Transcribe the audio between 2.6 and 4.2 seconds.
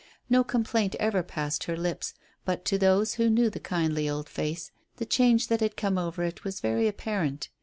to those who knew the kindly